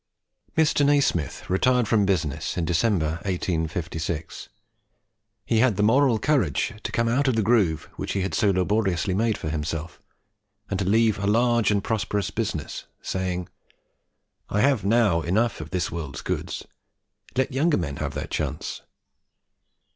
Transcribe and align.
Mr. 0.57 0.83
Nasmyth 0.83 1.47
retired 1.47 1.87
from 1.87 2.07
business 2.07 2.57
in 2.57 2.65
December, 2.65 3.19
1856. 3.23 4.49
He 5.45 5.59
had 5.59 5.75
the 5.77 5.83
moral 5.83 6.17
courage 6.17 6.73
to 6.81 6.91
come 6.91 7.07
out 7.07 7.27
of 7.27 7.35
the 7.35 7.43
groove 7.43 7.87
which 7.97 8.13
he 8.13 8.21
had 8.21 8.33
so 8.33 8.49
laboriously 8.49 9.13
made 9.13 9.37
for 9.37 9.49
himself, 9.51 10.01
and 10.71 10.79
to 10.79 10.85
leave 10.85 11.19
a 11.23 11.27
large 11.27 11.69
and 11.69 11.83
prosperous 11.83 12.31
business, 12.31 12.85
saying, 13.03 13.47
"I 14.49 14.61
have 14.61 14.83
now 14.83 15.21
enough 15.21 15.61
of 15.61 15.69
this 15.69 15.91
world's 15.91 16.21
goods; 16.21 16.65
let 17.35 17.51
younger 17.53 17.77
men 17.77 17.97
have 17.97 18.15
their 18.15 18.25
chance." 18.25 18.81